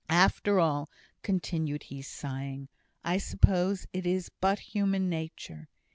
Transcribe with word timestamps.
After 0.09 0.59
all," 0.59 0.89
continued 1.21 1.83
he, 1.83 2.01
sighing, 2.01 2.69
"I 3.03 3.19
suppose 3.19 3.85
it 3.93 4.07
is 4.07 4.29
but 4.39 4.57
human 4.57 5.09
nature!" 5.09 5.69